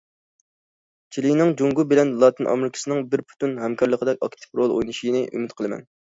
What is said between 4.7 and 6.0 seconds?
ئوينىشىنى ئۈمىد قىلىمەن.